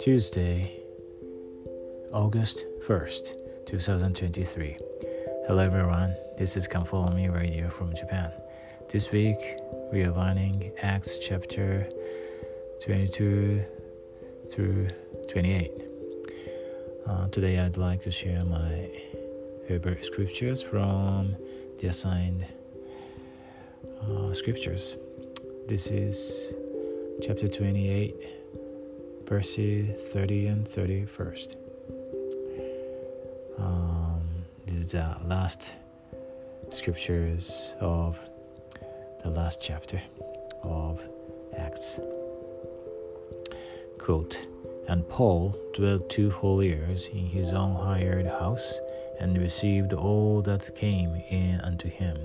Tuesday, 0.00 0.70
August 2.12 2.64
1st, 2.86 3.66
2023. 3.66 4.76
Hello 5.48 5.58
everyone, 5.58 6.14
this 6.38 6.56
is 6.56 6.68
Come 6.68 6.84
Follow 6.84 7.10
Me 7.10 7.28
Radio 7.30 7.68
from 7.68 7.96
Japan. 7.96 8.30
This 8.88 9.10
week 9.10 9.38
we 9.92 10.04
are 10.04 10.12
learning 10.12 10.70
Acts 10.82 11.18
chapter 11.18 11.88
22 12.84 13.64
through 14.52 14.88
28. 15.32 15.72
Uh, 17.08 17.26
today 17.28 17.58
I'd 17.58 17.76
like 17.76 18.00
to 18.02 18.12
share 18.12 18.44
my 18.44 18.88
favorite 19.66 20.04
scriptures 20.04 20.62
from 20.62 21.34
the 21.80 21.88
assigned 21.88 22.46
uh, 24.02 24.32
scriptures. 24.32 24.96
This 25.68 25.86
is 25.88 26.54
chapter 27.22 27.48
28 27.48 28.14
verses 29.26 30.00
30 30.12 30.46
and 30.46 30.66
31st. 30.66 31.56
Um, 33.58 34.20
this 34.66 34.76
is 34.76 34.86
the 34.92 35.16
last 35.24 35.74
scriptures 36.70 37.74
of 37.80 38.18
the 39.22 39.30
last 39.30 39.60
chapter 39.62 40.02
of 40.62 41.02
Acts. 41.56 41.98
Quote, 43.98 44.36
and 44.88 45.08
Paul 45.08 45.56
dwelt 45.74 46.10
two 46.10 46.30
whole 46.30 46.62
years 46.62 47.06
in 47.06 47.26
his 47.26 47.52
own 47.52 47.74
hired 47.76 48.26
house 48.26 48.80
and 49.20 49.38
received 49.38 49.92
all 49.92 50.42
that 50.42 50.74
came 50.74 51.14
in 51.30 51.60
unto 51.60 51.88
him, 51.88 52.18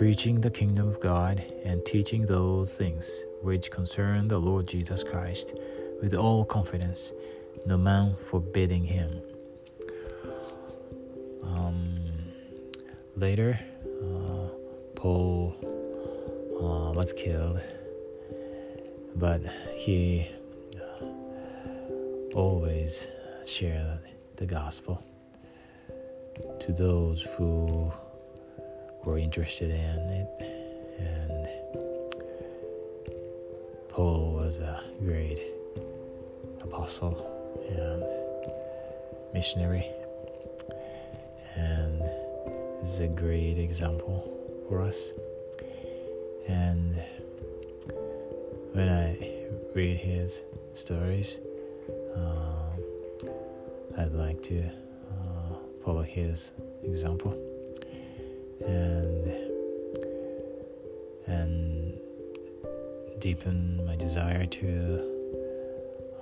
preaching 0.00 0.40
the 0.40 0.50
kingdom 0.50 0.88
of 0.88 0.98
God 0.98 1.44
and 1.62 1.84
teaching 1.84 2.24
those 2.24 2.72
things 2.72 3.22
which 3.42 3.70
concern 3.70 4.28
the 4.28 4.38
Lord 4.38 4.66
Jesus 4.66 5.04
Christ 5.04 5.52
with 6.00 6.14
all 6.14 6.42
confidence, 6.42 7.12
no 7.66 7.76
man 7.76 8.16
forbidding 8.30 8.82
him. 8.82 9.20
Um, 11.42 11.98
later, 13.14 13.60
uh, 13.84 14.48
Paul 14.94 15.54
uh, 16.56 16.92
was 16.92 17.12
killed, 17.12 17.60
but 19.16 19.42
he 19.76 20.28
always 22.34 23.06
shared 23.44 24.00
the 24.36 24.46
gospel 24.46 25.04
to 26.60 26.72
those 26.72 27.20
who 27.36 27.92
were 29.04 29.18
interested 29.18 29.70
in 29.70 29.76
it. 29.76 30.28
And 30.98 31.48
Paul 33.88 34.32
was 34.34 34.58
a 34.58 34.82
great 35.02 35.40
apostle 36.62 37.26
and 37.68 38.04
missionary, 39.32 39.86
and 41.56 42.02
is 42.82 43.00
a 43.00 43.08
great 43.08 43.58
example 43.58 44.18
for 44.68 44.82
us. 44.82 45.12
And 46.48 47.02
when 48.72 48.88
I 48.88 49.46
read 49.74 49.96
his 49.98 50.42
stories, 50.74 51.38
um, 52.14 52.82
I'd 53.98 54.12
like 54.12 54.42
to 54.44 54.62
uh, 54.62 55.56
follow 55.84 56.02
his 56.02 56.52
example 56.82 57.36
deepen 63.20 63.84
my 63.84 63.96
desire 63.96 64.46
to 64.46 64.64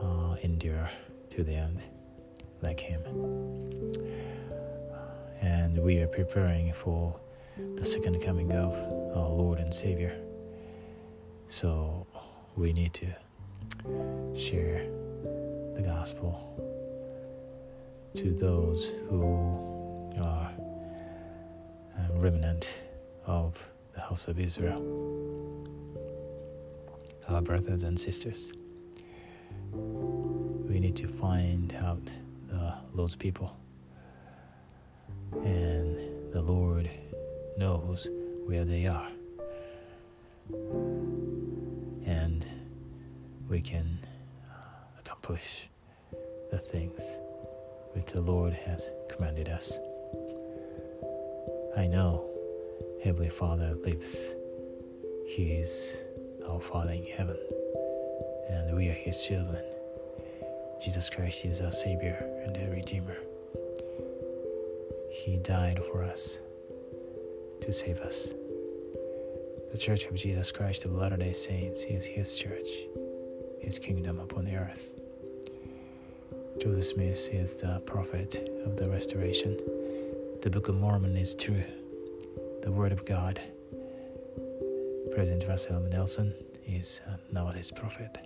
uh, 0.00 0.36
endure 0.42 0.90
to 1.30 1.44
the 1.44 1.54
end, 1.54 1.80
like 2.62 2.80
Him. 2.80 3.02
And 5.42 5.78
we 5.78 5.98
are 5.98 6.06
preparing 6.06 6.72
for 6.72 7.14
the 7.76 7.84
second 7.84 8.22
coming 8.22 8.50
of 8.52 8.72
our 9.16 9.28
Lord 9.28 9.58
and 9.58 9.72
Savior. 9.72 10.18
So 11.48 12.06
we 12.56 12.72
need 12.72 12.94
to 12.94 13.06
share 14.34 14.86
the 15.74 15.82
gospel 15.82 16.42
to 18.16 18.32
those 18.32 18.92
who 19.10 19.22
are 20.18 20.50
a 21.98 22.12
remnant 22.18 22.72
of 23.26 23.62
the 23.94 24.00
house 24.00 24.28
of 24.28 24.40
Israel, 24.40 24.80
our 27.36 27.42
brothers 27.42 27.82
and 27.82 28.00
sisters 28.00 28.50
we 30.76 30.80
need 30.80 30.96
to 30.96 31.06
find 31.06 31.74
out 31.74 32.00
the, 32.48 32.74
those 32.94 33.14
people. 33.14 33.54
And 35.44 36.32
the 36.32 36.40
Lord 36.40 36.88
knows 37.58 38.08
where 38.46 38.64
they 38.64 38.86
are. 38.86 39.08
And 42.06 42.46
we 43.48 43.60
can 43.60 43.98
accomplish 44.98 45.68
the 46.50 46.58
things 46.58 47.18
which 47.92 48.06
the 48.06 48.22
Lord 48.22 48.54
has 48.54 48.90
commanded 49.10 49.48
us. 49.50 49.78
I 51.76 51.86
know 51.86 52.24
Heavenly 53.04 53.30
Father 53.30 53.74
lives. 53.74 54.16
He 55.26 55.52
is 55.52 55.96
our 56.48 56.60
Father 56.60 56.92
in 56.92 57.04
heaven, 57.04 57.36
and 58.48 58.76
we 58.76 58.88
are 58.88 58.92
His 58.92 59.22
children. 59.24 59.62
Jesus 60.82 61.10
Christ 61.10 61.44
is 61.44 61.60
our 61.60 61.72
Savior 61.72 62.16
and 62.44 62.56
our 62.56 62.70
Redeemer. 62.74 63.16
He 65.10 65.36
died 65.36 65.80
for 65.90 66.02
us 66.02 66.38
to 67.60 67.72
save 67.72 67.98
us. 68.00 68.32
The 69.72 69.78
Church 69.78 70.06
of 70.06 70.14
Jesus 70.14 70.52
Christ 70.52 70.84
of 70.84 70.92
Latter 70.92 71.16
day 71.16 71.32
Saints 71.32 71.84
is 71.84 72.04
His 72.04 72.34
church, 72.34 72.68
His 73.60 73.78
kingdom 73.78 74.20
upon 74.20 74.44
the 74.44 74.56
earth. 74.56 74.92
Joseph 76.60 76.84
Smith 76.84 77.28
is 77.32 77.60
the 77.60 77.80
prophet 77.86 78.48
of 78.64 78.76
the 78.76 78.88
restoration. 78.88 79.58
The 80.42 80.50
Book 80.50 80.68
of 80.68 80.76
Mormon 80.76 81.16
is 81.16 81.34
true, 81.34 81.64
the 82.62 82.70
Word 82.72 82.92
of 82.92 83.04
God. 83.04 83.40
President 85.16 85.48
Russell 85.48 85.76
M. 85.76 85.88
Nelson 85.88 86.34
is 86.66 87.00
uh, 87.08 87.16
nowadays 87.32 87.72
prophet 87.74 88.18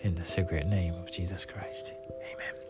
in 0.00 0.14
the 0.14 0.22
sacred 0.22 0.66
name 0.66 0.92
of 0.92 1.10
Jesus 1.10 1.46
Christ. 1.46 1.94
Amen. 2.34 2.67